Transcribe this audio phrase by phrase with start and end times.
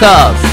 [0.00, 0.48] カーズ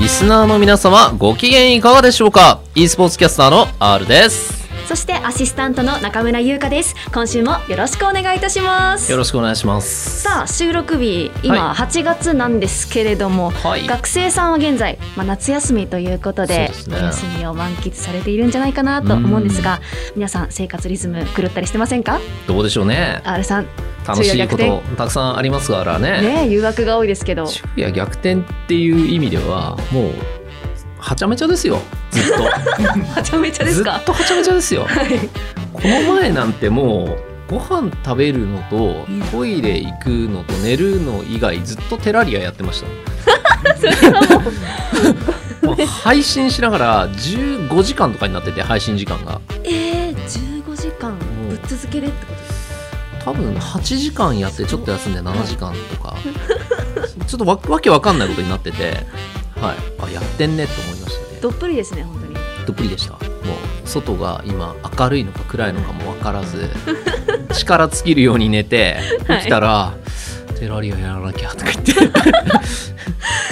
[0.00, 4.61] リスナーの皆様ご機嫌いかがでしょうか？E スポーツキャスターの R です。
[4.92, 6.94] そしてアシスタントの中村優香です。
[7.14, 9.10] 今週もよろしくお願いいたします。
[9.10, 10.20] よろしくお願いします。
[10.20, 13.86] さあ収録日今は8月なんですけれども、はい。
[13.86, 16.98] 学生さんは現在、まあ、夏休みということでね。
[17.00, 19.80] お休みを満喫されているんじゃないかなと思うんですが
[20.14, 22.20] 皆さん生活リズム狂ったりしてませんか？
[22.46, 23.22] どうでしょうね。
[23.24, 23.66] R さん
[24.06, 26.20] 楽しいことたくさんありますからね。
[26.20, 27.46] ね誘惑が多いですけど。
[27.46, 30.41] 昼夜逆転っていう意味ではもう
[31.02, 31.80] はちゃめちゃですよ。
[32.12, 32.44] ずっと。
[33.12, 34.84] はちゃめちゃですずかっとはちゃめちゃですよ。
[34.84, 35.18] はい。
[35.72, 42.86] この前なんてもうご飯食べるのとトイレ行くのと寝るの以外ずっとテラリアやってました。
[45.86, 49.40] 配信しながら15時間とかになってて配信時間が。
[49.64, 50.16] えー、
[50.64, 52.62] 15時間ぶっ続けでってことです
[53.24, 56.16] 多分8時間やってちょっと休んで7時間とか。
[57.26, 59.06] ちょっとわわけわかんないことになってて
[59.62, 59.76] はい。
[59.98, 61.38] あやってんねって思いましたね。
[61.40, 62.34] どっぷりですね本当に。
[62.66, 63.12] どっぷりでした。
[63.12, 66.68] もう外が今明るいのか暗いのかも分からず
[67.54, 68.96] 力尽きるように寝て
[69.26, 69.38] はい。
[69.40, 69.92] 起きたら、
[70.58, 71.92] テラリアやらなきゃとか言って。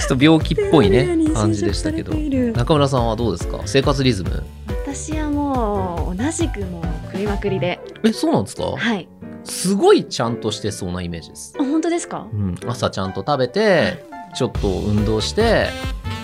[0.00, 2.12] ちょっと病気っぽいね感じでしたけど。
[2.12, 3.60] 中村さんはどうですか？
[3.66, 4.42] 生活リズム。
[4.86, 7.80] 私はもう同じくもう食いまくりで。
[8.04, 8.64] えそうなんですか？
[8.76, 9.08] はい。
[9.44, 12.26] すごいちゃんとしてそうなイメージです、あ本当ですか？
[12.32, 15.68] うん、朝ちゃんと食べてちょっと運動して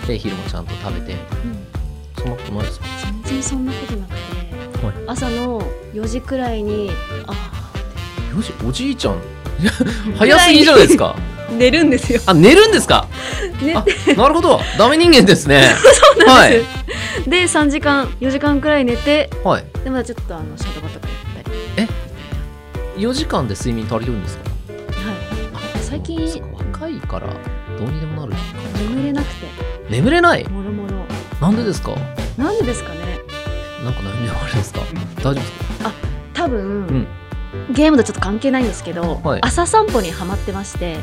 [0.07, 1.13] で昼もちゃんと食べて。
[1.13, 1.19] うん。
[2.17, 4.13] そんなことないですか全然そんなことなく
[4.79, 4.95] て、はい。
[5.07, 5.61] 朝の
[5.93, 6.89] 4時くらいに
[7.27, 7.33] あ
[8.35, 9.21] よしおじいちゃん？
[10.17, 11.15] 早すぎじゃないですか？
[11.49, 12.21] ー寝るんですよ。
[12.25, 13.07] あ寝るんですか？
[13.61, 13.85] 寝あ
[14.17, 14.59] なるほど。
[14.77, 15.73] ダメ人間ですね。
[16.17, 16.51] そうなんはい。
[16.51, 16.63] で
[17.23, 19.65] す、で3時間4時間くらい寝てはい。
[19.83, 21.87] でまたちょっとあのシャドバとかやったり。
[23.03, 24.43] 4時間で睡眠足りるんですか？
[25.09, 25.19] はい。
[25.81, 26.19] 最近
[26.73, 27.27] 若いから
[27.79, 28.33] どうにでもなる
[28.89, 29.45] 眠れなくて
[29.89, 30.47] 眠れない？
[30.49, 31.05] もろもろ。
[31.39, 31.95] なんでですか？
[32.37, 32.99] なんでですかね？
[33.83, 34.81] なんか悩みはありますか？
[35.17, 35.51] 大丈夫です
[35.83, 35.91] か？
[36.33, 37.07] 多分、うん。
[37.71, 39.41] ゲームとちょっと関係ないんですけど、はい。
[39.41, 40.97] 朝散歩にはまってまして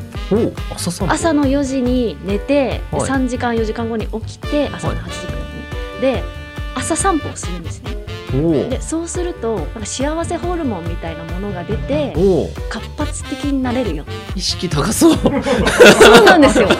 [0.74, 3.10] 朝朝の4時に寝て、ではい。
[3.10, 5.42] 3時間4時間後に起きて朝の8時くらい
[5.96, 6.22] に、で
[6.76, 7.96] 朝散歩をするんですね。
[8.34, 8.68] お。
[8.68, 12.14] でそうするとなんか幸せホルモンみたいなものが出て
[12.68, 14.04] 活発的になれるよ。
[14.36, 15.12] 意識高そう。
[15.12, 16.68] うんそうなんですよ。
[16.68, 16.74] で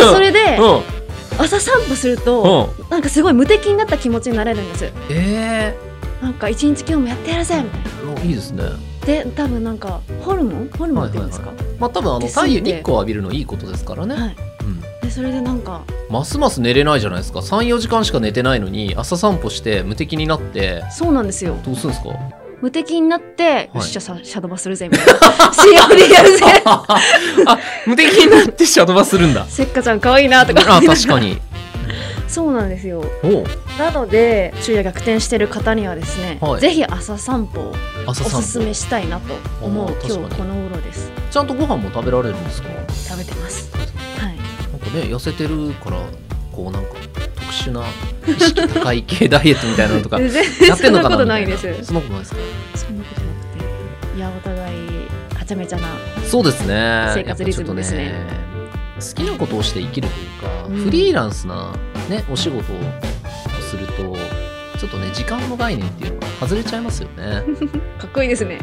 [0.00, 0.98] それでうん
[1.38, 4.92] 朝散歩するとなんかすごい無敵になった気持ちになれるんです。
[5.10, 5.76] え
[6.20, 8.22] なんか一日今日もやってやるぜみたいな。
[8.22, 8.64] えいいですね。
[9.06, 10.70] で多分なんかホルモン？
[10.76, 14.36] ホルモンって言うんですか、まあ多分あの太陽日光浴びるのいいことですからね、はい。
[14.62, 14.80] うん。
[15.00, 17.38] でそれでなんかますます寝れないじゃないですか。
[17.38, 20.84] 34時間しか寝てないのに朝散歩して無敵になって。
[20.90, 21.56] そうなんですよ。
[21.64, 22.10] どうするんですか？
[22.60, 23.76] 無敵になって、い。
[23.76, 25.14] よっしゃさシャドバするぜみたいな。
[25.94, 26.44] でやるぜ。
[26.64, 29.46] あ無敵になってシャドバするんだ。
[29.48, 30.76] せっかちゃん可愛いなとか。
[30.78, 31.38] あ確かに。
[32.28, 33.04] そうなんですよ。
[33.78, 36.60] なので昼夜逆転してる方にはですね、はい。
[36.60, 37.74] ぜひ朝散歩を
[38.06, 41.10] おすすめしたいなと思う今日この頃です。
[41.30, 42.68] ちゃんとご飯も食べられるんですか？
[43.08, 43.70] 食べてます。
[44.18, 44.36] はい。
[44.72, 45.96] なんかね痩せてるから
[46.52, 46.88] こうなんか
[47.58, 47.84] 特殊な
[48.26, 51.38] 意識高い系ダイエットみたいなのとか 全や然ってんのかなそんなことな。
[51.40, 51.84] いです。
[51.84, 52.40] そんなことないですか？
[52.74, 54.76] そんなことなくていやお互い
[55.34, 55.88] はちゃめちゃな
[56.24, 57.10] そうですね。
[57.14, 57.98] 生活リズムですね。
[57.98, 58.26] ね
[59.00, 60.76] 好きなことをして生きるというか、うん。
[60.84, 61.72] フリーランスな
[62.08, 62.76] ねお仕事を
[63.60, 64.16] すると
[64.78, 67.42] ちょっとね時間の概念っていうのが外れちゃいますよね。
[67.98, 68.58] かっこいいですね。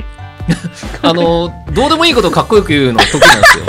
[1.02, 3.66] あのどうでもいいことをかっこよく言うの得意なんですよ。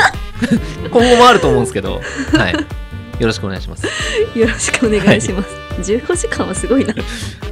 [0.90, 2.00] 今後もあると思うんですけど。
[2.36, 2.85] はい
[3.18, 3.86] よろしくお願いします。
[4.38, 5.48] よろしくお願いします、
[5.92, 6.94] 15時間はすごいな。
[6.94, 7.45] はい。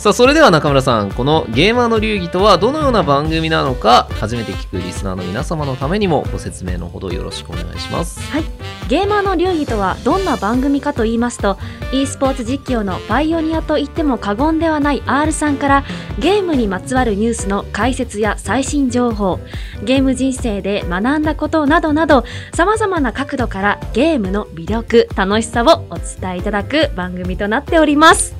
[0.00, 8.18] さあ、それでは中村さん、このゲーマーの流儀とはどのような番組なのか、初めて聞くリスナーの皆様のためにもご説明のほどよろしくお願いします。
[8.30, 8.44] はい
[8.88, 11.58] ゲーマーの流儀とはどんな番組かと言いますと
[11.92, 15.84] e スポーツ実況のパイオニアと言っても過言ではない R さんから
[16.18, 19.38] ゲームにまつわるニュースの解説や最新情報
[19.84, 28.39] ゲーム人生で学んだことなどなどさまざまな角度からゲームの魅力楽しさをお伝えいただく番組となっております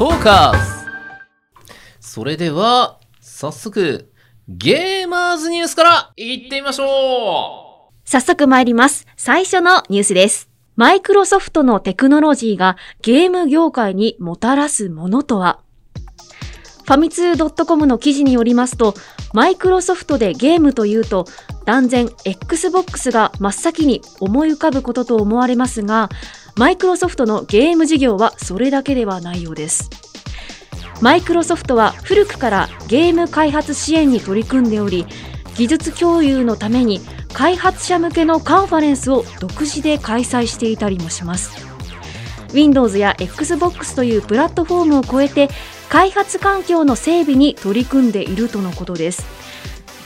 [0.00, 0.86] トーカーズ
[2.00, 4.10] それでは、早速、
[4.48, 9.06] ゲーマーズニュースから行ってみましょう早速参ります。
[9.18, 10.48] 最初のニュースです。
[10.74, 15.60] マイクロソフトのテクノロジーがゲーム業界にもたらすものとは？
[16.86, 18.94] ファミツー .com の記事によりますと、
[19.34, 21.26] マイクロソフトでゲームというと、
[21.66, 26.08] 断然 Xbox が真っ先に思い浮かぶことと思われますが、
[26.60, 29.88] マイクロソフトのゲーム事業はそれだけではないようです。
[31.00, 35.06] マイクロソフトは古くからゲーム開発支援に取り組んでおり
[35.56, 37.00] 技術共有のために
[37.32, 41.66] 開発者向けのカンファレンスを独自で開催していたりもします
[42.52, 45.48] Windows や XBOX というプラットフォームを超えて
[45.88, 49.24] 開発環境の整備に取り組んでいるとのことです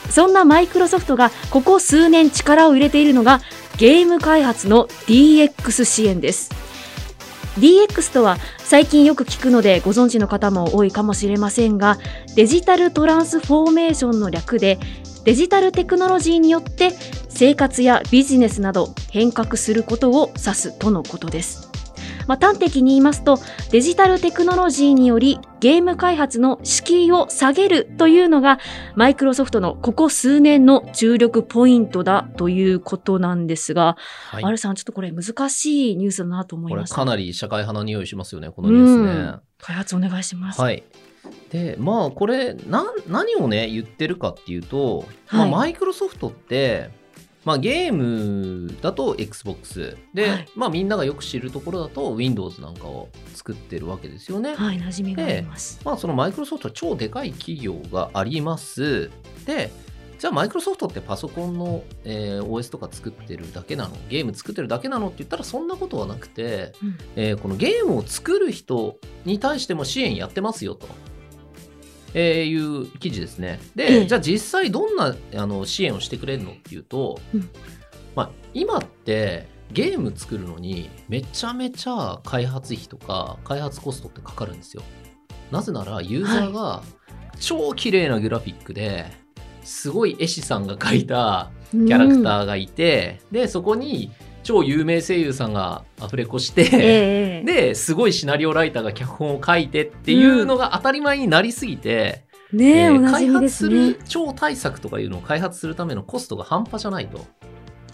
[0.09, 3.41] そんなマイクロソフトがここ数年力を入れているのが
[3.77, 6.51] ゲーム開発の DX 支援です。
[7.59, 11.99] DX とは最近よく聞くのでご存知の方も多いかもしれませんが
[12.35, 14.79] デジタルトランスフォーメーションの略で
[15.25, 16.91] デジタルテクノロジーによって
[17.29, 21.74] 生活やビジネスなど変革することを指すとのことです。
[22.27, 23.39] まあ、端的に言いますと
[23.71, 28.59] デジタルテクノロジーによりゲーム開発の敷居を下げるというのが
[28.97, 33.97] マイクロソフトのここ数年の注力ポイントだということなんですが、
[34.29, 36.95] はい、R さんちょっとこれ難しいニュースだなと思います。
[36.95, 39.41] これかなり社会派な匂いしますよねこのニュースね。
[39.59, 40.61] 開発お願いします。
[40.61, 40.83] はい。
[41.51, 46.91] でまあこれな何をね言ってるかっていうと、まあ、マイクロソフトって
[47.45, 54.55] まあ、ゲームだと XBOX で、はい、まあ、みんながよく知るところだと Windows なんかを作ってるわけですよね。
[54.55, 55.81] はい、馴染みがあります。
[55.85, 59.11] まあ、そのマイクロソフトは超でかい企業があります。
[59.47, 59.71] で、
[60.19, 63.97] じゃあマイクロソフトってパソコンの、えー、OS とか作ってるだけなの？
[64.09, 68.97] ゲーム作ってるだけなのって言ったらそんなことはなくて、うん、えー、このゲームを作る人
[69.27, 70.89] に対しても支援やってますよと。
[72.15, 73.61] えー、いう記事ですね。
[73.75, 77.51] で、ええ、じゃあ実際どんなあの支援をしてくれるのっていうと、うん、
[78.15, 84.83] まあ、今ってゲーム作るのにめちゃめちゃ開発費とか開発コストってかかるんですよ。
[85.51, 86.83] なぜならユーザーが
[87.41, 89.07] 超綺麗なグラフィックで
[89.63, 94.13] すごい絵師さんが描いたキャラクターがいて、うん、でそこに
[94.45, 107.25] 超有名声優さんがアフレコして、えー、 ですごいシナリオライターが脚本を書いてっていうのが当たり前になりすぎて、うん、ねえー、開発する超大作とかいうのを開発するためのコストが半端じゃないと。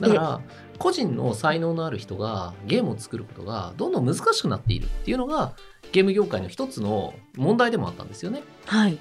[0.00, 0.40] だから
[0.78, 5.52] 個人の才能のある人がゲームを作ることがどんどん難しくなっているっていうのが
[5.92, 8.42] ゲーム業界の一つの問題でもあったんですよね。
[8.64, 8.98] はい。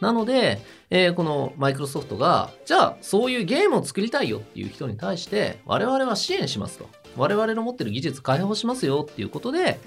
[0.00, 0.60] なので、
[0.90, 6.88] えー、このマイクロソフトが、じゃあそういうゲームを作りたいよっていう人に対して、我々は支援しますと。
[7.16, 9.80] 我々の持ってる技術開放しますよっていうことで、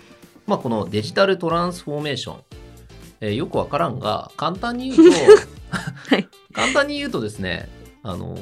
[0.47, 2.43] まあ、このデジタルトランスフォーメーション、
[3.21, 5.17] えー、よくわからんが、簡単に言うと、
[5.71, 7.69] はい、簡単に言うとですね、
[8.03, 8.37] あの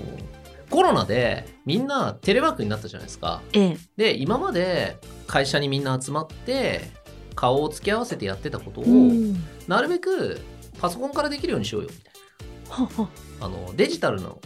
[0.69, 3.41] コロナでみんなテレワークになったじゃないですか。
[3.53, 6.91] ええ、で、今まで会社にみんな集まって、
[7.35, 8.85] 顔を付き合わせてやってたことを、
[9.67, 10.41] なるべく
[10.79, 12.13] パソコンからできるようにしようよみたい
[12.97, 13.09] な。
[13.41, 14.39] あのデジタルの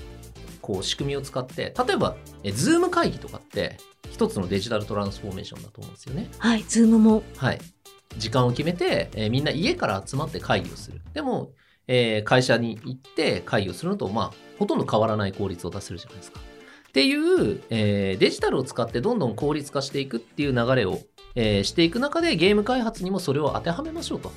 [0.62, 3.78] こう仕組みを使って例えばえ Zoom 会議とかって
[4.10, 6.30] 一つのデジタルトランスフォーメーションだと思うんですよね。
[6.38, 7.24] はい、Zoom も。
[7.38, 7.60] はい。
[8.18, 11.02] 時間を決めて、えー、みんな家から集まって会議をする。
[11.14, 11.52] でも、
[11.88, 16.40] えー、会社に行って会議をするのと、まあ、ほとんど変わらない効率を出せるじゃないですか。
[16.40, 21.00] っていう、えー、デジタルを使ってどんどん効率化していくっていう流れを、
[21.34, 24.32] えー、していく中でゲーム開発にもそれを当てはめましょうと。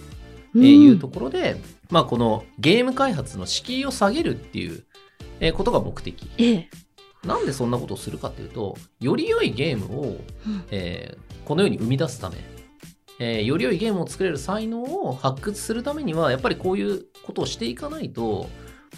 [0.56, 1.56] えー、いうところで、
[1.90, 4.84] まあ、このゲーム開発の敷居を下げるっていう、
[5.40, 6.28] えことが目的。
[6.38, 6.70] ええ、
[7.24, 12.36] なんでそんなことをするかっていうと、より良いゲームを、うん、えー、このように生み出すため、
[13.18, 18.48] えー、より良いゲームを作れる才能を発掘するためには、やっぱりこういうことをしていかないと、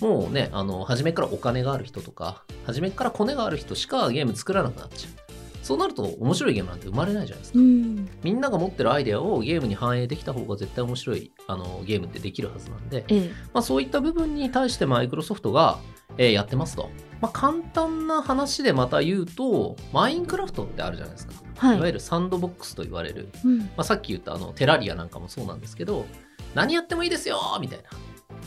[0.00, 5.27] もうね、あの、初めからお金がある人とか、初めからコネがある人しかゲーム作らなくなっちゃう。
[5.68, 15.78] そうなると面白いゲームなんて生まれないじゃないですか、うん、みんなが持ってるアイデアをゲームに反映できた方が絶対面白いあのゲームってできるはずなんで、ええ、まあ、そういった部分に対してマイクロソフトが、
[16.16, 16.88] えー、やってますと、
[17.20, 26.06] まあ、簡単な話でまた言うとマインクラフトってあるじゃないですか、はい、いわゆるサンドボックスと言われる、うん、まあ、さっき言ったあのテラリアなんかもそうなんですけど
[26.54, 27.84] 何やってもいいですよみたいな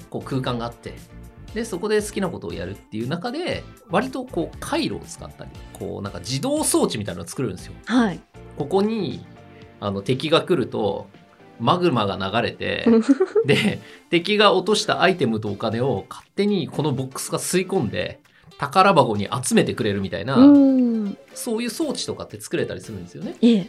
[0.10, 0.96] こう空間があって
[1.54, 7.74] で、そこで好きなことをやるっていう中で、割とこう回路を使ったり、こうなんか自動装置みたいなのを作るんですよ。
[7.86, 8.20] はい。
[8.58, 9.26] ここに、
[9.80, 11.08] あの敵が来ると、
[11.60, 12.86] マグマが流れて、
[13.46, 13.80] で、
[14.10, 18.20] 敵が落としたアイテムとお金を勝手にこのボックスが吸い込んで、
[18.58, 20.36] 宝箱に集めてくれるみたいな、
[21.34, 23.36] そういう装置とかって作れたりするんですよね。
[23.42, 23.68] ええ。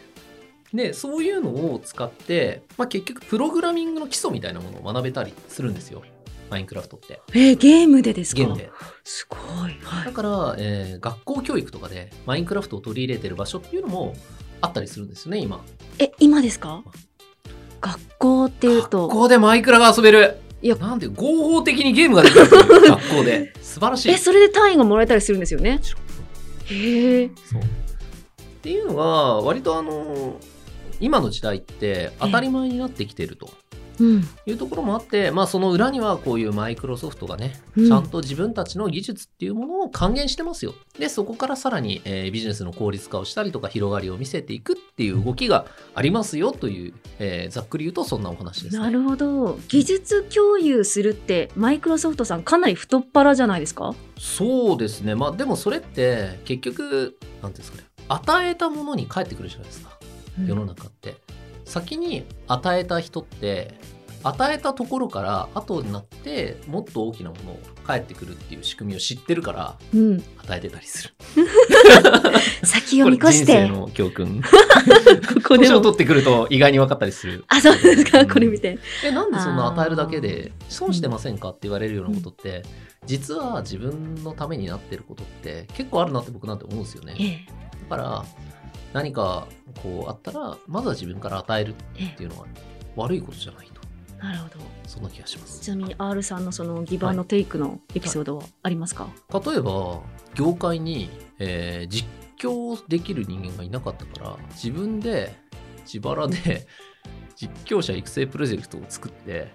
[0.75, 6.03] で、そういうのを使って、まあ、結局プログラミングの基礎みたいなものを学べたりするんですよ。
[6.53, 7.23] マインクラフトって。
[7.33, 8.43] えー、ゲームでですか？
[8.43, 8.71] ゲームで。
[9.05, 9.41] すごい。
[9.83, 14.15] はい、だから、えー、学校教育とかでマインクラフトを取り入れてる場所っていうのも
[14.61, 15.65] あったりするんですよね、今。
[15.99, 16.85] え、今ですか？
[17.81, 19.09] 学校っていうと。
[19.09, 20.37] 学校でマイクラが遊べる。
[20.61, 22.47] いや、なんで合法的にゲームができる
[22.87, 23.55] 学校で。
[23.63, 24.11] 素晴らしい。
[24.11, 25.81] え、それで単位がもらえたりするんですよね？
[26.67, 27.31] へえ。
[27.51, 27.63] そう。
[27.63, 27.65] っ
[28.61, 29.05] ていうのが、
[29.41, 30.37] 割とあの、
[31.01, 33.51] 今の時代って当たり前になってきてると。
[34.01, 40.75] うんいうところもあって、まあ、その裏にはこういうマイクロソフトがね、うんちゃんと自分たちの技術っていうものを還元してますよ。
[40.99, 48.83] で、そこからさらに、えービジネスの効率化をしたりとか広がりを見せていくっていう動きがありますよという、えーざっくり言うとそんなお話です、ね。
[48.83, 53.95] なるほど技術共有するってマイクロソフトさんかなり太っ腹じゃないですか？
[54.19, 55.15] そうですね。
[55.15, 59.99] まあでもそれって結局、なんですかね、与えたものに返ってくるじゃないですか。
[60.47, 61.17] 世の中って。
[61.73, 63.75] 先に与えた人って、
[64.25, 71.15] 与えたところから後になってもっと大きなものを返ってくるっていう仕組みを知ってるからうん、与えてたりする。
[72.63, 74.43] 先を見越しての教訓。
[75.43, 77.45] ここでも取ってくると意外に分かったりする。
[77.49, 82.65] あそうですかうんこれ見てえ、なんでそんな与えるだけで損してませんかって言われるようなことって、
[83.07, 87.17] 実は自分のためになってることって結構あるなって僕なんて思うんですよね。
[87.19, 88.25] ええだから
[88.93, 89.47] 何か
[89.83, 92.47] こうあったらまずは自分から与えるえっていうのは
[92.97, 93.81] 悪いことじゃないと。
[94.21, 94.65] えなるほど。
[94.87, 95.61] そんな気がします。
[95.61, 100.01] ちなみに R さんのそのギバーのテイクのエピソードはありますか、例えば
[100.35, 101.09] 業界に、
[101.39, 102.07] えー実
[102.39, 105.33] 況できる人間がいなかったから自分で
[105.85, 106.67] 自腹で
[107.37, 109.53] 実況者育成プロジェクトを作って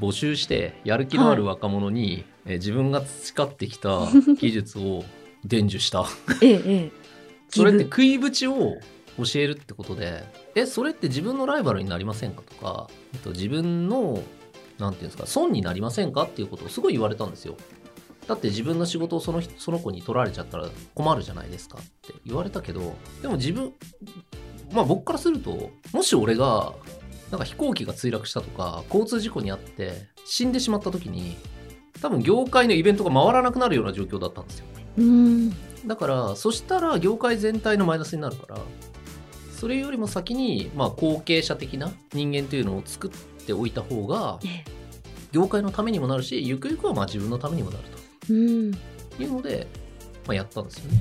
[0.00, 4.06] 募集してやる気のある若者に、えー自分が培ってきた
[4.40, 5.04] 技術を
[5.44, 6.06] 伝授した。
[6.42, 6.92] ええええ
[7.54, 8.78] それって食いぶちを
[9.16, 14.22] 教えるってことで、え、それって自分のライバルになりませんかとか、えっと、自分の、
[14.78, 17.56] なんていうんですか、損になりませんかっていうことをすごい言われたんですよ。
[18.26, 23.72] だって自分の仕事をその人その子に取られちゃったら困るじゃないですかって言われたけど、でも自分、
[24.72, 26.72] まあ僕からすると、もし俺が、
[27.30, 31.36] なんか飛行機が墜落したとか、交通事故にあって死んでしまった時に、
[32.00, 34.66] 多分業界のイベントが回らなくなるような状況だったんですよ。
[34.98, 35.56] うん
[35.86, 38.58] だからそしたら業界全体のマイナスになるから
[39.56, 43.10] それよりも先に、まあ、後継者的な人間というのを作っ
[43.46, 44.64] ておいた方がええ。
[45.32, 47.84] 業界のためにもなるしゆくゆくはまあ自分のためにもなる
[48.30, 48.72] うん。
[48.72, 48.78] と
[49.22, 49.66] いうので、
[50.26, 51.00] まあ、やったんですよね。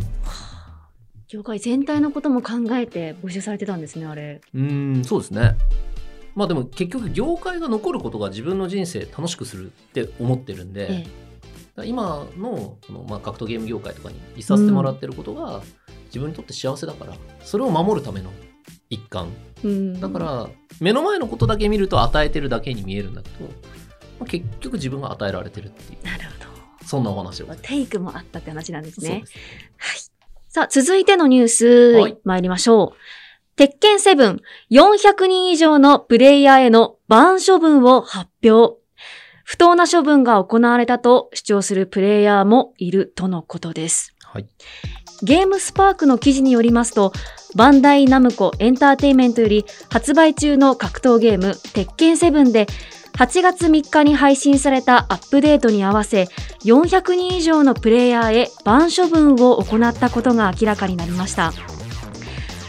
[1.27, 4.41] 業界全体のことも考えて募集されてたんですねあれ。
[4.53, 5.55] うーんそうですね。
[6.35, 11.07] まあでも結局業界が残ることが自分の人生楽しくするって思ってるんで、えだから
[11.77, 15.61] 今のこの、まあ、格闘ゲーム業界とかにいさせてもらってることが、
[16.05, 18.29] 自分にとって幸せだからそれを守るための
[18.89, 19.29] 一環。
[19.63, 19.99] えうん。
[19.99, 20.49] だから
[20.79, 23.51] 目の前のことだけ見ると与えてるだけに見えるんだけど、ま
[24.21, 26.05] あ、結局自分が与えられてるっていう。
[26.05, 26.43] なるほ
[26.85, 29.07] そんなお話を、どテイクもあったって話なんですね。
[29.07, 29.33] そうです。
[29.77, 29.99] はい。
[30.49, 31.65] さあ続いてのニュース、
[31.99, 32.17] はい。
[32.23, 32.97] 参りましょう。
[33.55, 34.39] 鉄拳7、
[34.71, 38.82] 400人以上のプレイヤーへのバン処分を発表。
[39.43, 44.13] 不当な処分が行われたと主張するプレイヤーもいるとのことです。
[44.23, 44.47] はい
[45.21, 47.13] ゲームスパークの記事によりますと、
[47.55, 52.67] バンダイナムコエンターテイメントより発売中の格闘ゲーム、鉄拳7で、
[53.13, 56.27] 8月3日に配信されたアップデートに合わせ、
[56.65, 61.53] 400人以上のプレイヤーへバン処分を行ったことが明らかになりました。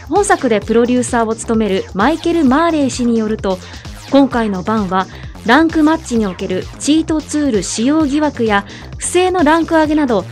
[0.07, 3.57] 本作でプロデューサーを務めるマイケル・マーレー氏によると、
[4.11, 5.07] 今回のバンは、
[5.45, 8.65] ランクマッチにおけるチートツール使用疑惑や
[8.97, 10.25] 不正のランク上げなど、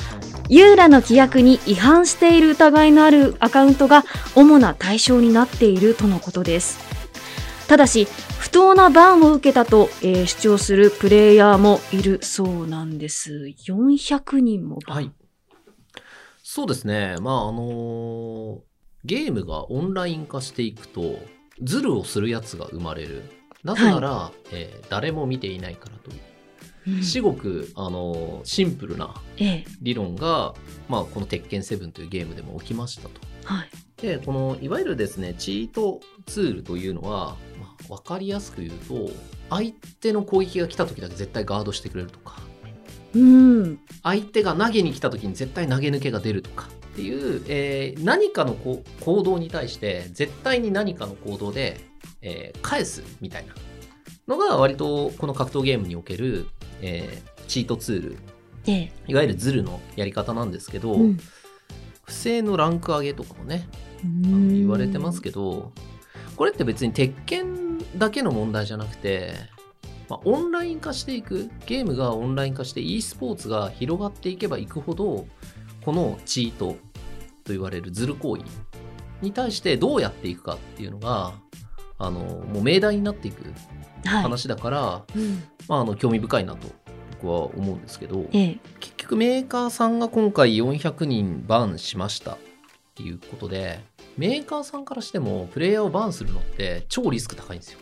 [0.50, 4.04] ユーラの規約に違反している疑いのあるアカウントが
[4.36, 6.80] 主な対象になっているとのことです。
[7.68, 8.08] ただし、
[8.40, 13.54] 不当なバンを受けたと、えー主張するプレイヤーもいるそうなんです。
[13.68, 14.80] 400人も。
[14.86, 15.12] はい
[16.46, 18.60] そうですねまああのー
[19.06, 21.20] ゲームがオンライン化していくと
[21.62, 23.24] ズルをするやつが生まれる
[23.64, 26.20] なぜなら、えー誰も見ていないからという
[26.88, 30.54] うん至極、あのーシンプルなええ理論が、
[30.90, 33.22] まあ、この「鉄拳7」というゲームでも起きましたと。
[33.46, 33.70] はい。
[34.02, 39.10] でこのいわゆるですねチートツールというのは、まあ、分かりやすく言うと
[39.50, 42.42] 相手の攻撃が来た時だけ絶対ガードしてくれるとか
[43.16, 43.80] うん。
[44.02, 51.80] 相手が投げに来た時に絶対投げ抜けが出るとかっていう、えー何かのこう行動に対して絶対に何かの行動で、
[52.22, 53.54] えー返すみたいな
[54.28, 56.48] のが割とこの格闘ゲームにおける、
[56.82, 58.18] えーチートツール。
[58.68, 58.94] ええ。
[59.08, 61.20] いわゆるズルのやり方なんですけど、うん。
[62.06, 63.68] 不正のランク上げとかもね
[64.22, 65.72] 言われてますけど
[66.36, 69.34] これって別に鉄拳だけの問題じゃなくて、
[70.10, 75.28] まあ、オンライン化していくゲームがオンライン化して e スポーツが広がっていけばいくほど
[75.84, 76.78] このチート
[77.44, 78.44] と言われるズル行為
[79.22, 81.34] に対してどうやっていくかっていうのが
[81.98, 83.44] あのもう命題になっていく
[84.06, 84.24] はい。
[84.24, 86.68] 話だから、うんまあ、あの興味深いなと
[87.22, 88.58] 僕は思うんですけどええ。
[88.80, 92.38] 結局メーカーさんが今回400人バンしましたっ
[92.96, 93.80] ていうことで
[94.18, 97.80] メーカーさんからしてもプレイヤーをバンするのって超リスク高いんですよ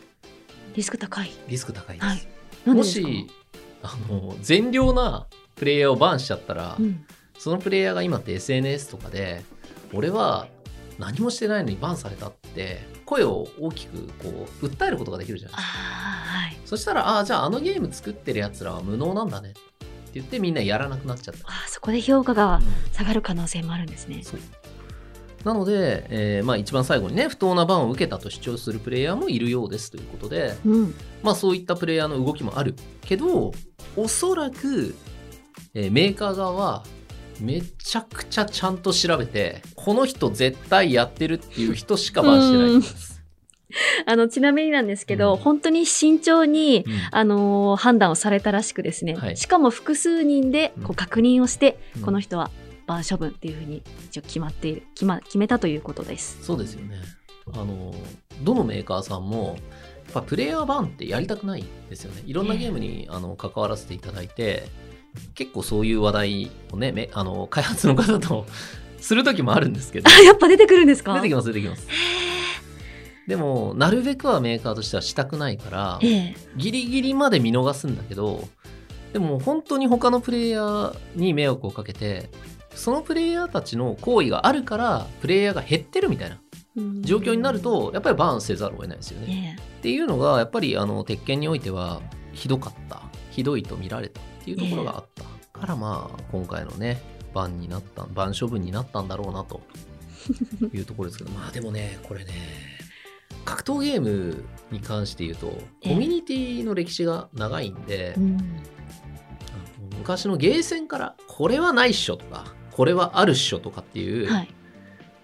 [0.76, 1.32] リスク高い。
[1.50, 2.06] リスク高いです。
[2.06, 3.28] はいもし、
[3.82, 7.04] あの、善良なプレイヤーをバンしちゃったら、うん、
[7.42, 9.42] そのプレイヤーが今って SNS とかで、
[9.94, 10.48] 俺は
[11.00, 15.80] 何もしてないのにバンされたって、声を大きくこう、訴えることができるじゃないあですか。
[15.80, 16.58] あはい。
[16.66, 19.60] そしたら、ああ、じゃああのゲーム作ってる奴らは無能なんだねって
[20.14, 21.48] 言ってみんなやらなくなっちゃった。
[21.48, 24.22] あーそこで評価がうん下がる可能性もあるんですね。
[24.24, 24.40] そう
[25.44, 30.94] なので、えーまあ、一番最後にね不当なバンを受けたと主張するプレイヤーもいるようですということで、うん。
[31.24, 33.52] まあ、そういったプレイヤーの動きもあるけど
[33.96, 34.94] おそらく、
[35.74, 36.84] えーメーカー側は
[37.42, 43.22] めちゃくちゃちゃんと調べてこの人絶対やってるっていう人しかバンしてないと思います。
[44.06, 45.40] あの、ちなみになんですけど、うん。
[45.40, 46.94] 本当に慎重に、うん。
[47.12, 49.38] あのー判断をされたらしくですね、はい。
[49.38, 52.02] しかも複数人でこううん確認をして、うん。
[52.02, 52.52] この人は
[52.86, 56.44] 罰処分っていうふうに一応決まっている決,、ま、決めたということです。
[56.44, 56.98] そうですよね。
[57.54, 57.94] あの
[58.44, 59.58] どのメーカーさんも
[60.06, 62.24] やっぱプレイヤーバンってやりたくないですよね。
[62.26, 64.68] いろんなゲームにあの関わらせていただいて
[65.36, 68.46] 結構そういう話題をねめあの開発の方と
[69.00, 70.10] する時もあるんですけど。
[70.10, 71.16] あ、やっぱ出てくるんですか？
[71.16, 71.88] 出てきます出てきます。
[73.28, 76.36] でもなるべくはメーカーとしてはしたくないからええ。
[76.58, 78.48] ギリギリまで見逃すんだけど
[79.14, 82.30] でも本当に他のプレイヤーに迷惑をかけて
[82.76, 86.40] そのプレイヤーたちの行為があるからプレイヤーが減ってるみたいな
[86.78, 87.04] うん。
[87.04, 89.56] 状況になるとやっぱりバーンせざるを得ないですよね。
[89.58, 89.62] え。
[89.62, 92.02] っていうのがやっぱりあの鉄拳においては
[92.34, 93.02] ひどかった。
[93.30, 95.24] ひどいと見られたっていうところがあった。
[95.60, 97.02] からまあ今回のね
[97.34, 99.62] バンになったバン処分になったんだろうなと
[100.74, 102.34] いうところですけどまあでもねこれね
[103.46, 105.48] 格闘ゲームに関して言うと
[105.82, 105.94] ええ。
[105.94, 108.16] コミュニティの歴史が長いんで、
[109.98, 114.54] 昔のゲーセンからこれはないっしょとかこれはあるっしょとかっていう、はい。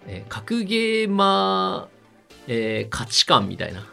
[0.07, 3.85] えー格ゲーマー、えー価値観みたいな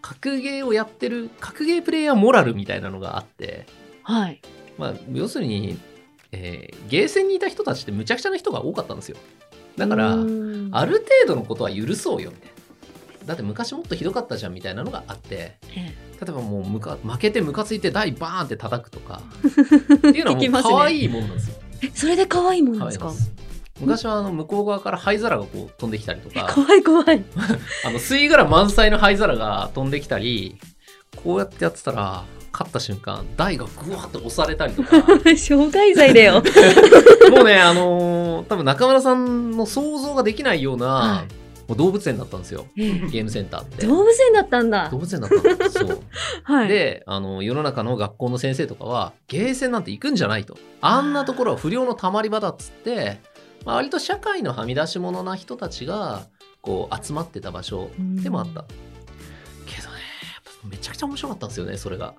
[0.00, 3.66] 格ゲーをやってる格ゲープレイヤーモラルみたいなのがあって、
[4.04, 4.40] はい。
[4.78, 5.78] まあ、要するに、
[6.32, 9.16] えーゲーセンにいた人たちってむちゃくちゃな人が多かったんですよ。
[9.76, 10.68] だからうん。
[10.72, 10.92] ある
[11.26, 12.54] 程度のことは許そうよみたいな。
[13.26, 19.22] だって昔もっとひどかったじゃんみたいなのがあってえ例えばもうむか負けてムカついて台バーンって叩くとか
[19.96, 21.54] っていうのはもう可愛いもんなんですよ。
[21.82, 22.98] えそれで可愛いもんなんです。
[22.98, 23.10] か
[23.80, 27.24] 昔はあの向こう側から灰皿がこう飛んできたりとか 怖い怖い。
[27.84, 30.58] あの吸い殻満載の灰皿が飛んできたり
[31.16, 35.02] こうやってやってたら勝った瞬間台がグワッと押されたりとか。
[35.34, 36.42] 傷害罪だよ。
[37.32, 41.24] もうねあのー多分中村さんの想像ができないような、は
[41.66, 42.66] もう動物園だったんですよ。
[42.76, 42.92] ええ。
[43.08, 43.86] ゲームセンターって。
[43.86, 44.88] 動物園だったんだ。
[44.90, 44.98] 動。
[44.98, 46.00] 物園だったんですそう
[46.44, 46.68] はい。
[46.68, 50.56] であの世の中の学校の先生とかはゲーセンなんて行くんじゃないと。
[50.80, 53.20] あんなところは不良のたまり場だっつって、
[53.64, 56.26] まあ、割と社会のはみ出し者な人たちが
[56.60, 58.93] こう集まってた場所でもあった、けどねやっぱ
[60.64, 62.14] めちゃくちゃ面白かったんですよねそれが。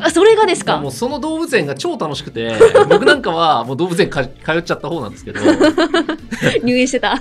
[0.00, 0.78] あ、それがですか？
[0.78, 2.54] もうその動物園が超楽しくて
[2.88, 5.40] 僕なんかはもう動物園か通っちゃった方なんですけど。
[6.62, 7.16] 入院してた。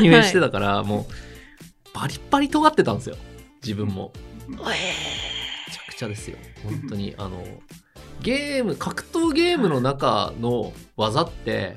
[0.00, 3.16] 入園してたから、もうバリッバリ尖ってたんですよ。
[3.62, 4.12] 自分も。
[4.48, 6.36] めちゃくちゃですよ。
[6.64, 7.44] 本当にあの
[8.22, 11.76] ゲーム格闘ゲームの中の技って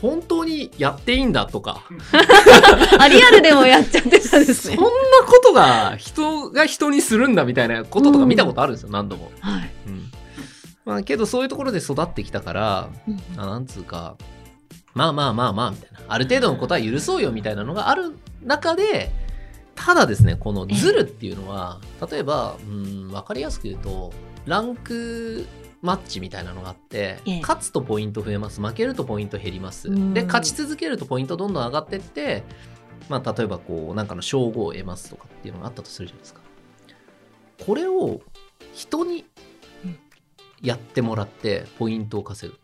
[0.00, 1.82] 本当にやっていいんだとか、
[2.98, 4.76] あ、リアルでもやっちゃってたんですね。
[4.76, 4.90] そんな。
[5.26, 9.70] ことが人が人にするんだみたいなこととか見たことあるんですよ、何度も、はい。
[9.86, 10.10] うん。
[10.84, 13.20] まあ、けどそういうところで育ってきたからうん。
[13.36, 14.16] あなんつうか
[14.94, 16.00] まあまあまあまあみたいな。
[16.08, 19.10] ある程度のことは許そうよみたいなのがある中で
[19.74, 24.12] ただですねこのズルっていうのは例えばうん分かりやすく言うと
[24.46, 25.46] ランク
[25.82, 27.40] マッチみたいなのがあって、ええ。
[27.40, 28.60] 勝つとポイント増えます。
[28.60, 29.88] 負けるとポイント減ります。
[29.88, 30.14] うん。
[30.14, 32.42] で勝ち続けるとポイントどんどん上がってって、
[33.08, 36.40] まあ、例えばこうなんかの称号を得ますとかっていうのがあったとするじゃないですか。
[37.64, 38.20] これを
[38.74, 39.24] 人に
[39.84, 39.98] うん。
[40.60, 42.58] やってもらってポイントを稼ぐ。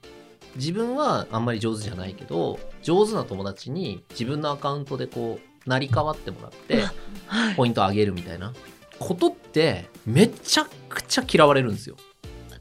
[0.57, 6.83] 自分はあんまり上手じゃないけど上手な友達に自分のアカウントでこう成り代わってもらって
[7.27, 7.55] はい。
[7.57, 8.53] ポイントを上げるみたいな
[8.99, 11.97] ことってめちゃくちゃ嫌われるんですよ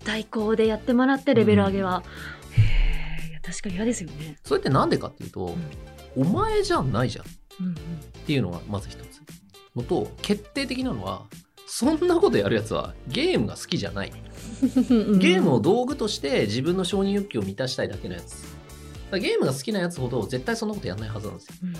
[0.06, 2.04] 代行でやってもらってレベル上げは。
[2.52, 2.62] へ
[3.28, 4.38] え、いや確かに嫌ですよね。
[4.44, 5.56] それってなんでかっていうと、
[6.16, 7.26] お前じゃないじゃん。
[7.26, 7.28] っ
[7.60, 7.76] うんうん。
[8.26, 9.22] ていうのがまず一つ。
[9.76, 11.24] のと決定的なのは
[11.68, 14.12] そんなことやるやつはゲームが好きじゃない。
[14.62, 18.42] ゲームを道具として自分の承認欲求を満たしたいだけのやつ。
[18.42, 18.52] だか
[19.12, 21.56] らゲームが好きなやつほど絶対そんなことやんないはずなんですよ。
[21.64, 21.74] うん。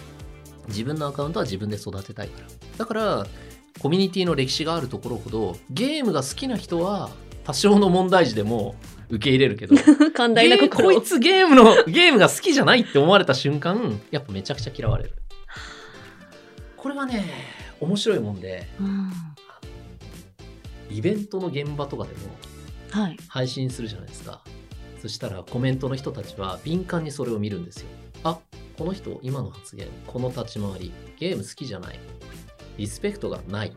[0.68, 2.48] 自分のアカウントは自分で育てたいから。
[2.80, 3.28] だから
[3.80, 7.10] コミュニティの歴史があるところほどゲームが好きな人は
[7.46, 8.76] 多少の問題児でも
[9.10, 9.76] 受け入れるけど
[10.14, 15.14] 寛大な心こいつゲームのゲームが好きじゃないって思われた瞬間やっぱめちゃくちゃ嫌われる。
[16.76, 17.26] これはね
[17.80, 19.12] 面白いもんでうん。
[20.90, 23.18] イベントの現場とかでもはい。
[23.28, 24.42] 配信するじゃないですか。
[25.02, 27.88] そしたらコメントの人たちは敏感にそれを見るんですよ。
[28.24, 28.40] あ
[28.78, 32.00] この人今の発言この立ち回りゲーム好きじゃない
[32.78, 33.74] リスペクトがない。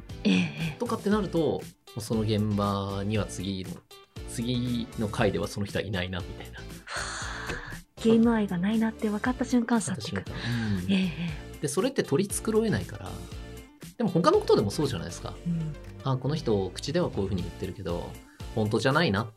[0.78, 1.62] とかってなると
[1.98, 3.70] その現場には次の
[4.28, 6.60] 次の回ではその人はいないなみたいな。
[6.60, 10.16] えゲーム愛がないなって分かった瞬間去っていく。
[10.16, 10.24] 私み。
[10.24, 10.40] たいな
[10.88, 11.12] ええ
[11.56, 11.62] え。
[11.62, 13.10] でそれって取り繕えないから
[13.96, 15.34] でも他のことでもそうじゃないですか。
[15.46, 15.74] えうん。
[16.04, 18.10] あこの人口ではこういうふうに言ってるけど
[18.54, 19.28] 本当じゃないなっ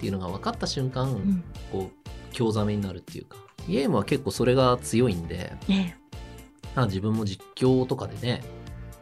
[0.00, 1.44] ていうのが分かった瞬間、うん。
[1.72, 3.36] こう興ざめになるっていうか。
[3.68, 5.94] ゲームは結構それが強いんでえ
[6.86, 8.42] 自分も実況とかでね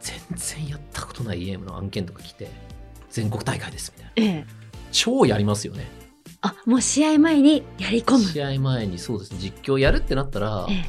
[0.00, 2.48] 全然やったことないゲームの案件とか来て
[3.10, 4.34] 全国大会ですみたいな。
[4.34, 4.46] ええ。
[4.92, 5.86] 超やりますよね。
[6.42, 8.24] あもう試合前にやり込む。
[8.24, 9.38] 試合前にそうですね。
[9.40, 10.84] 実況やるってなったらえ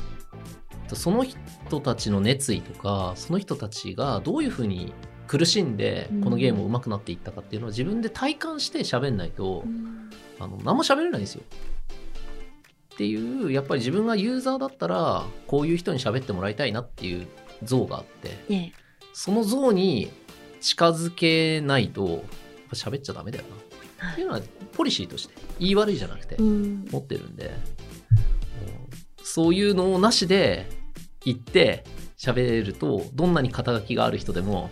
[0.91, 0.95] え。
[0.95, 4.93] その人たちの熱意とかその人たちがどういうふうに
[5.27, 6.23] 苦しんでうん。
[6.23, 9.63] このゲームを上手くなっていったかっていうのを自分で体感して喋んないと、
[10.39, 11.43] あの何も喋れないんですよ。
[12.93, 17.27] っていうやっぱり自分がユーザーだったらこういう人に喋ってもらいたいなっていう
[17.63, 18.29] 像があって。
[18.49, 18.73] ええ
[19.17, 20.11] その像に
[20.61, 22.23] 近づけないと
[22.71, 23.45] 喋っちゃダメだよ
[23.99, 24.11] な。
[24.11, 24.41] っていうのは
[24.73, 26.85] ポリシーとして言い悪いじゃなくてうん。
[26.91, 27.55] 持ってるんで、もう
[29.23, 30.69] そういうのをなしで
[31.25, 31.83] 言って
[32.15, 34.69] 喋るとどんなに肩書きがある人でも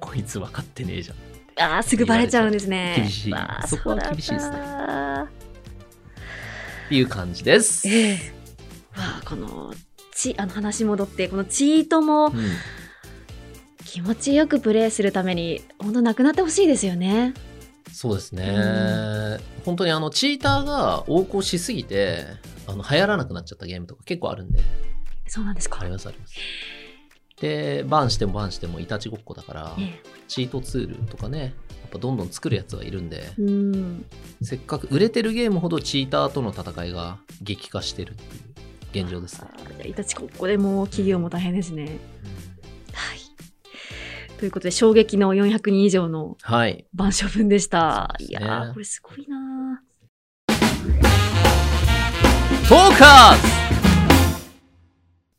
[0.00, 1.16] こいつ分かってねえじゃん。
[1.64, 2.94] ああすぐバレちゃうんですね。
[2.96, 3.34] 厳しい。
[3.68, 4.56] そこは厳しいですね。
[6.86, 7.88] っていう感じです。
[7.88, 8.14] ええ。
[8.96, 9.72] わあこの
[10.12, 12.34] ちあの話戻ってこのチートもうん
[13.90, 17.34] 気持ちよくプレイするために本当なくなってほしいですよね。
[17.92, 22.24] そうですね、う本当にあのチーターが横行しすぎて
[22.68, 24.60] あの流行らなくなっちゃったゲームとか結構あるんで
[25.26, 25.80] そうなんですか。
[25.80, 26.34] ありますあります
[27.40, 31.48] でバンしてもバンしてもいたちごっこだからえチートツールとかねや
[31.88, 34.04] っぱどんどん作るやつはいるんでえうん
[34.40, 39.48] せっかく売れてるゲームほどチーターとの戦いが激化してるっていう現状ですね、
[39.84, 41.84] あいたちここでもう企業も大変ですね。
[41.84, 42.49] はい。
[44.40, 48.16] ということで衝撃の400人以上のはい晩処分でした。
[48.18, 49.82] そうですねいやーこれすごいな
[52.66, 53.42] トーカーズ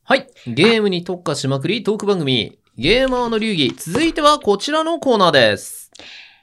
[0.04, 0.28] はい。
[0.46, 3.74] ゲームに特化しまくりトーク番組、ゲーマーの流儀。
[3.76, 5.90] 続いてはこちらのコーナーです。
[5.98, 6.02] ー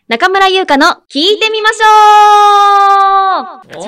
[0.09, 1.85] 中村優香の聞いてみましょ
[3.55, 3.79] う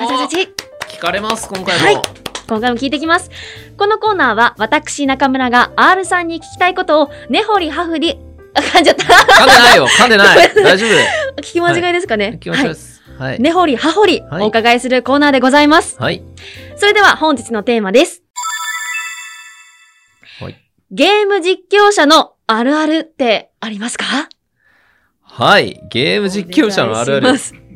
[0.88, 1.84] 聞かれます、今回も。
[1.84, 3.30] はい今回も聞いてきます。
[3.78, 9.04] このコーナーは私中村が R さんに聞きたいことを根掘り葉掘り、あ、噛んじゃった。
[9.04, 10.54] 噛んでないよ、噛んでない。
[10.54, 11.40] 大丈夫。
[11.40, 13.02] 聞き間違いですかね、気持ちです。
[13.18, 13.40] はい。
[13.40, 15.96] 根掘り葉掘りはいお伺いするコーナーでございます。
[16.00, 16.22] はい。
[16.76, 18.22] それでは本日のテーマです。
[20.40, 20.56] はい。
[20.90, 24.04] ゲーム実況者のあるあるってありますか？
[25.22, 25.80] はい。
[25.90, 27.28] ゲーム実況者のあるある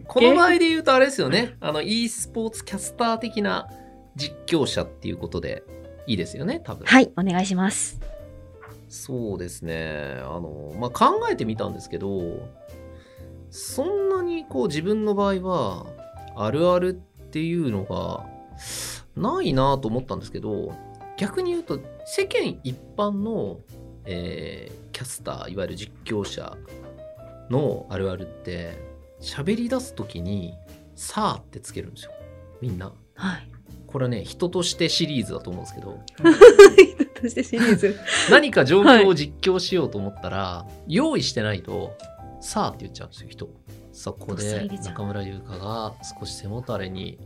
[0.07, 1.57] この場合で言うとあれですよね。
[1.61, 3.69] あの、e スポーツキャスター的な
[4.15, 5.62] 実況者っていうことで
[6.07, 6.85] いいですよね、多分。
[6.87, 8.01] はい、お願いします。
[9.05, 10.21] そうですね。
[10.23, 12.49] あの、まあ、考えてみたんですけど、
[13.51, 15.87] そんなにこう自分の場合は、
[16.37, 18.27] あるあるっていうのが
[19.17, 20.73] ないなと思ったんですけど、
[21.17, 23.61] 逆に言うと、世間一般の、
[24.05, 26.57] えーキャスター、いわゆる実況者
[27.51, 28.79] のあるあるって、
[29.21, 30.55] 喋り出すときに、
[30.95, 32.13] さあってつけるんですよ。
[32.63, 32.95] みんな。
[33.15, 33.56] はい。
[33.87, 36.01] これはね、人としてシリーズだと思うんですけど、
[37.22, 37.96] そしてシリーズ。
[38.31, 41.96] 何か状況を実況しようと思ったら、用意してないと、
[42.40, 43.49] さあって言っちゃうんですよ、人。
[43.92, 47.18] さでに出ちゃう中村優香が少し背もたれに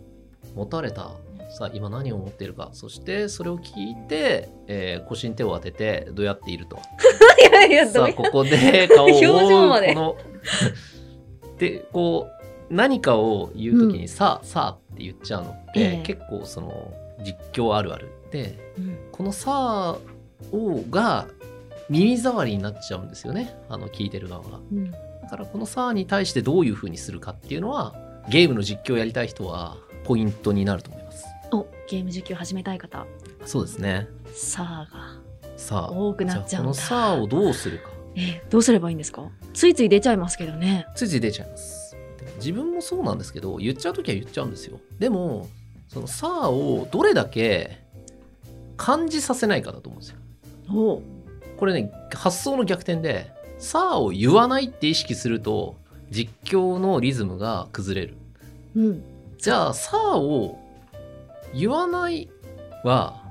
[0.54, 1.10] 持たれた。
[1.50, 2.70] さあ、今何を思っているか。
[2.72, 6.78] そして、それを聞いて、えー腰に手を当てて、どうやっていると。
[7.50, 10.16] いやいや、どさあ、ここで顔を 表情までこの、
[11.58, 12.39] で、こう、
[12.70, 19.98] 何かを言うときに、さあ、さあって言っちゃうのって、ええ結構その、実況あるあるで、うんこのさあ
[20.56, 21.26] をが
[21.90, 23.54] 耳障りになっちゃうんですよね。
[23.68, 24.58] あの聞いてる側が。
[24.72, 27.94] うんだからこのさあに対してどういう風にするかっていうのは
[28.28, 31.26] ゲームの実況をやりたい人はポイントになると思います。
[31.52, 33.06] お、ゲーム実況始めたい方、
[33.44, 34.08] そうですね。
[34.32, 35.20] さあが
[35.56, 35.92] さあ。
[35.92, 37.90] 多くなっちゃうこのさあをどうするか。
[38.16, 39.28] えどうすればいいんですか？
[39.52, 40.86] ついつい出ちゃいますけどね。
[40.96, 41.79] ついつい出ちゃいます。
[42.40, 44.80] 自分もそうなんですけど、言っちゃうときは言っちゃうんですよ。
[44.98, 45.48] でも、
[45.88, 47.78] そのさあをどれだけ
[48.76, 50.18] 感じさせないかだと思うんですよ。
[50.72, 51.02] お
[51.56, 55.76] これね、発想の逆転で、さあを言わないって意識すると、
[56.10, 58.16] 実況のリズムが崩れる。
[58.74, 59.02] うん。
[59.38, 60.58] じゃあ、さあを
[61.54, 62.28] 言わない
[62.82, 63.22] は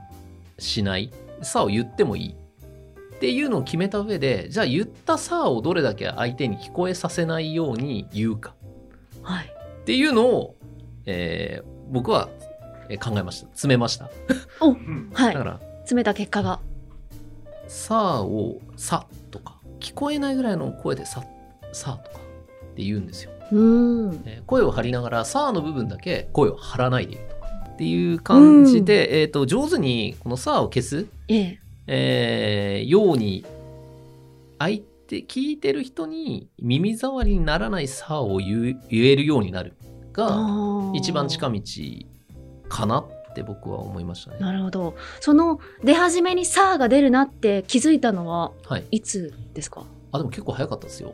[0.60, 1.12] しない。
[1.42, 2.36] さあを言ってもいい。
[3.20, 8.56] っていうのを決めた上でじゃあ言った「さあ」をどれだけ相手に聞こえさせないように言うか
[9.32, 9.46] はい。
[9.82, 10.56] っていうのを、
[11.06, 12.30] えー僕は
[12.90, 14.10] えー考えました詰めました
[14.62, 15.46] お、うんはいだか。
[15.46, 16.60] ら詰めた結果が。
[17.68, 21.24] 「さあ」を「さ」とか聞こえないぐらいの声で「さ」
[21.74, 23.60] 「さ」とかって言うんですよ、うー
[24.12, 24.22] ん。
[24.26, 31.60] えー声を張りながら「さあ」の部分だけ声を張らないで言うとかっていう感じで、えー、と上手にこの「さあ」を消すええ。
[31.88, 33.44] えーように
[34.60, 39.74] 相手聞いてる人に耳障りにならない「さ」を言えるようになる
[40.14, 40.40] が
[40.94, 41.62] 一番近道
[42.70, 44.38] かなって僕は思いましたね。
[44.40, 44.96] なるほど。
[45.20, 49.84] その出始めにさあが出るなって気づいたのははい、いつですか？
[50.12, 51.14] あでも結構早かったですよ。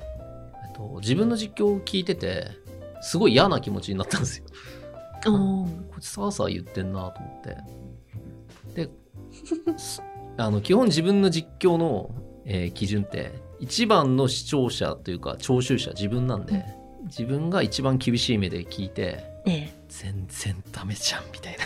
[0.68, 2.48] えっと、自分の実況を聞いてて
[3.02, 4.46] すごい嫌な気持ちになったんですよ。
[5.26, 7.58] あーこいつさあさあ言ってんなと思って。
[8.88, 8.90] で、
[9.78, 10.04] す
[10.36, 16.66] あの基本自分の実況の、えー基準って一番の視聴者というか聴衆者自分なんで、
[17.06, 21.58] 自分が一番厳しい目で聞いてえ全然ダメじゃんみたい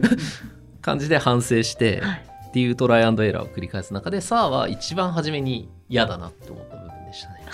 [0.00, 0.08] な
[0.82, 2.06] 感じで反省してえ。
[2.06, 2.26] はい。
[2.48, 7.44] っていうトライアンドエラーを繰り返す中でさあは一番初めに嫌だなって思った部分でしたね。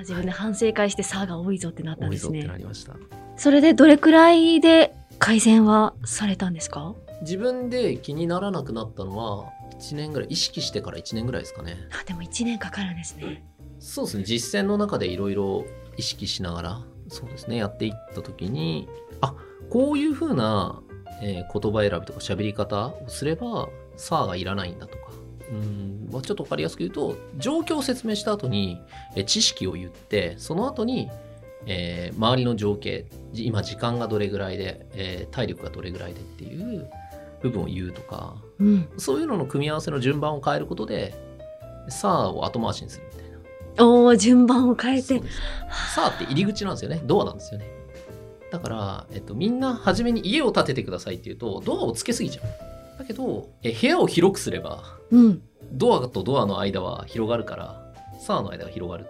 [0.00, 2.52] 自分で反省会してさあが多いぞってなったん多いぞってですね。
[2.52, 2.94] なりました。
[3.38, 6.94] それでどれくらいで改善はされたんですか？
[7.22, 9.46] 自分で気にならなくなったのは
[9.80, 11.76] 1年ぐらい意識してから1年ぐらいですかね。
[11.90, 13.44] あでも1年かかるんですね。
[13.78, 14.24] そうですね。
[14.24, 15.64] 実践の中でいろいろ
[15.96, 17.56] 意識しながらそうですね。
[17.56, 18.88] やっていった時に
[19.20, 19.34] あ
[19.70, 20.82] こういう風な、
[21.22, 25.10] えー言葉選びとか喋り方をすれば「さあ」がいらないんだとか。
[25.50, 28.78] うん、まあ、ちょっと分かりやすく言うと状況を説明した後に、
[29.16, 31.10] えー知識を言ってその後に
[31.66, 36.88] えー周りの情景じ今時間がどれぐらいで、えー体力がどれぐらいでっていう
[37.42, 38.88] 部分を言うとかうん。
[38.98, 41.14] そういうのの組み合わせの順番を変えることで、
[41.88, 43.38] さあを後回しにするみたいな。
[43.86, 45.22] おお順番を変えて
[45.94, 47.00] さあって入り口なんですよね。
[47.04, 47.66] ドアなんですよね。
[48.50, 52.98] だから、えっと、みんな初めに家を建ててくださいって言うと、ドアをつけすぎちゃう。
[52.98, 55.42] だけど、え部屋を広くすれば、うん。
[55.72, 59.06] ドアとドアの間は広がるから、さあの間が広がる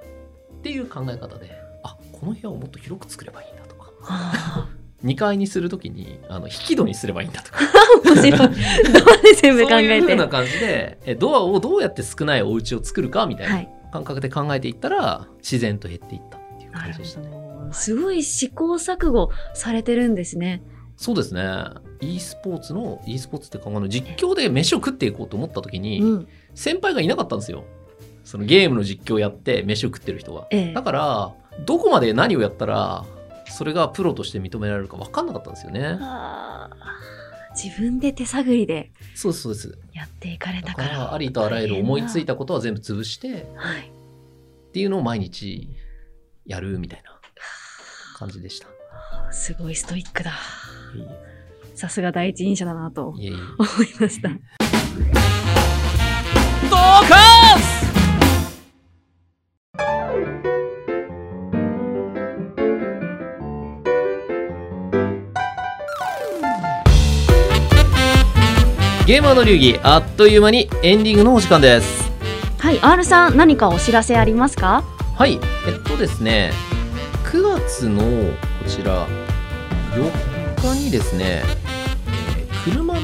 [0.58, 1.50] っていう考え方で、
[1.82, 4.68] あこの部屋をもっと広く作ればいいんだとか、は
[5.04, 7.64] 2階にするときにあの引き戸にすればいいんだとか、あ
[8.04, 8.38] 面白い。
[8.38, 10.00] ドアで全部考そういうえて。
[10.02, 13.52] 風な感じで、えドアをどうやって少ないお家を作るかみたいは。
[13.54, 17.30] ない感覚で考えていったら、自然と減っていったっていう感じでしたね。
[17.72, 20.62] すごい試行錯誤されてるんですね。
[20.96, 21.42] そうですね。
[22.00, 26.28] e スポーツの、e スポーツって考えの実況で飯を食っていこうと思った時に、うん。
[26.54, 27.64] 先輩がいなかったんですよ。
[28.24, 30.46] そのゲームの実況やって飯を食ってる人が。
[30.50, 31.32] ええだから、
[31.66, 33.04] どこまで何をやったら、
[33.50, 35.98] それがプロとして認められるか分かんなかったんですよね。
[37.54, 39.78] 自分で手探りでそうです、そうです。
[39.92, 40.88] やっていかれだたから。
[40.88, 42.34] から、ありとあらゆる思いついた。
[42.34, 43.88] たことは全部潰して、はい。
[43.88, 45.68] っていうのを毎日
[46.46, 47.20] やるみたいな
[48.16, 48.68] 感じでした。
[49.32, 50.30] すごいストイックだ。
[50.30, 50.34] い
[51.76, 53.36] さすが第一人者だなとえいえいえ。
[53.36, 53.42] 思
[53.84, 54.28] いました。
[56.68, 57.89] ドカス
[69.10, 72.12] ゲーマーの流儀あっという間にエンディングのお時間です。
[72.60, 74.84] はい、R さん何かお知らせありますか？
[75.16, 76.52] はいえっとですね
[77.24, 78.06] 9月のこ
[78.68, 79.08] ちら
[79.94, 81.42] 4日にですね、
[82.38, 83.00] えー車の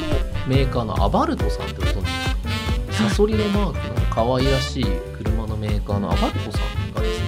[0.47, 3.09] メーカーのアバルトさんってご存知ですか？
[3.09, 4.85] サソリのマークの可愛らしい
[5.17, 7.25] 車のメーカーのアバルトさんがですね、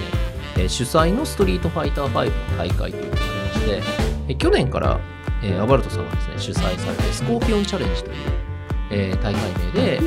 [0.56, 3.82] えー主催のストリートファイター5の大会というのがありまして、
[4.28, 4.98] えー去年から、
[5.42, 8.16] えーアバルトさんがですね主催されてスコーピオンチャレンジという、
[8.90, 10.00] えー大会名で、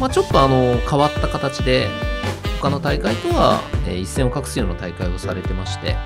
[0.00, 1.88] まあ、ちょっとあの変わった形で
[2.60, 5.96] 他の大会とは、えー一線を画すような大会をされてまして、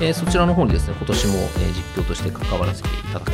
[0.00, 3.32] えーそちらの方にですね今年も、えー実況として関わらせていただく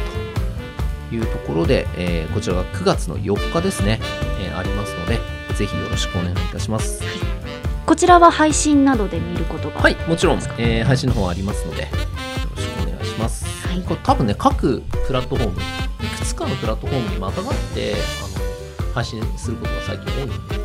[1.09, 4.01] というところで、えーこちらが9月の4日ですね、
[4.41, 5.19] えーありますので
[5.55, 7.03] ぜひよろしくお願いいたします。
[7.87, 9.81] こちらは配信などで見ることが。
[9.81, 11.89] はいもちろんえー配信の方はありますのでよ
[12.55, 13.45] ろしくお願いします。
[13.67, 13.81] はい。
[13.83, 17.95] これ多分ね各プラットフォームいくつかのプラットフォームにまたがって
[18.97, 20.57] 配信することが最近多いので、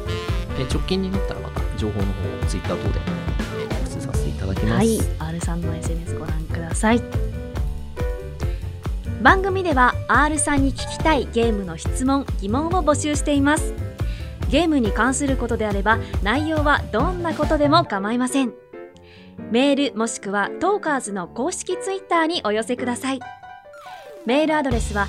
[0.58, 2.84] えー直近になったらまた情報の方を Twitter 等で、
[3.60, 7.02] えー告知させていただきます、はい、R さんの SNS ご覧ください。
[9.22, 13.74] 番組では R さんに聞きたいゲームの質問・疑問を募集しています。
[14.50, 18.54] ゲームに関することであれば内容はどんなことでも構いません。
[19.52, 23.20] メールもしくはトーカーズの公式ツイッターにお寄せください。
[24.26, 25.08] メールアドレスは